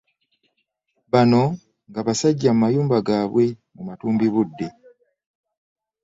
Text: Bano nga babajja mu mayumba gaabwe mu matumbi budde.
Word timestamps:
Bano 1.11 1.41
nga 1.89 2.01
babajja 2.05 2.49
mu 2.53 2.59
mayumba 2.63 2.97
gaabwe 3.07 3.45
mu 3.75 3.81
matumbi 3.87 4.25
budde. 4.33 4.67